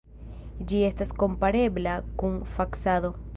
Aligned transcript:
Ĝi 0.71 0.79
estas 0.87 1.11
komparebla 1.23 1.93
kun 2.23 2.41
faksado. 2.57 3.15